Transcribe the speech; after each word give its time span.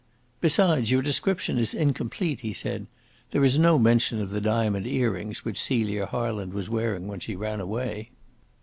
"Besides, 0.39 0.89
your 0.89 1.03
description 1.03 1.59
is 1.59 1.75
incomplete," 1.75 2.39
he 2.39 2.53
said. 2.53 2.87
"There 3.29 3.43
is 3.45 3.59
no 3.59 3.77
mention 3.77 4.19
of 4.19 4.31
the 4.31 4.41
diamond 4.41 4.87
earrings 4.87 5.45
which 5.45 5.61
Celia 5.61 6.07
Harland 6.07 6.53
was 6.55 6.71
wearing 6.71 7.07
when 7.07 7.19
she 7.19 7.35
went 7.35 7.61
away." 7.61 8.09